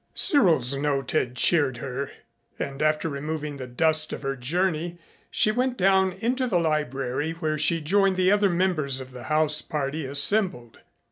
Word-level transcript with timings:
Cyril's 0.15 0.75
note 0.75 1.11
had 1.11 1.35
cheered 1.35 1.77
her, 1.77 2.11
and 2.57 2.81
after 2.81 3.07
removing 3.07 3.57
the 3.57 3.67
dust 3.67 4.11
of 4.11 4.23
her 4.23 4.35
journey 4.35 4.97
she 5.29 5.51
went 5.51 5.77
down 5.77 6.13
into 6.13 6.47
the 6.47 6.57
library, 6.57 7.33
where 7.33 7.59
she 7.59 7.81
joined 7.81 8.17
the 8.17 8.31
other 8.31 8.49
members 8.49 8.99
of 8.99 9.11
the 9.11 9.25
house 9.25 9.61
party 9.61 10.07
assembled. 10.07 10.79